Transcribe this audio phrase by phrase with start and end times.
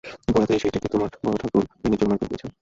[0.27, 2.51] গোড়াতেই সেইটেকে তোমার বড়োঠাকুর ভেঙে চুরমার করে দিয়েছেন।